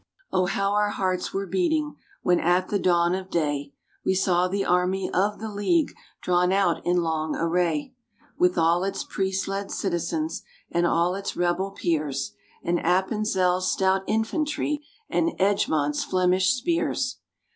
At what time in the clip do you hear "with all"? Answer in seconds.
8.35-8.83